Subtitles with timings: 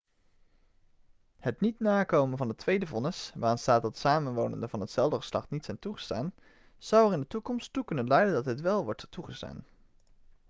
[1.37, 5.65] het niet nakomen van het tweede vonnis waarin staat dat samenwonenden van hetzelfde geslacht niet
[5.65, 6.33] zijn toegestaan
[6.77, 9.63] zou er in de toekomst toe kunnen leiden dat dit wel wordt toegestaan